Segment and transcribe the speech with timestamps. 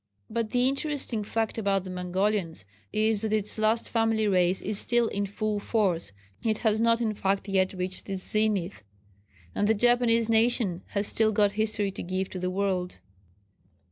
[0.31, 5.05] But the interesting fact about the Mongolians is that its last family race is still
[5.09, 6.11] in full force
[6.43, 8.81] it has not in fact yet reached its zenith
[9.53, 12.97] and the Japanese nation has still got history to give to the world.